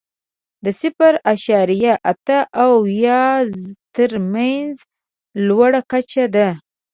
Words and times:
د 0.63 0.65
صفر 0.81 1.13
اعشاریه 1.31 1.93
اته 2.11 2.39
او 2.63 2.71
یو 3.05 3.49
تر 3.95 4.11
مینځ 4.33 4.75
لوړه 5.47 5.81
کچه 5.91 6.25
ده. 6.35 6.49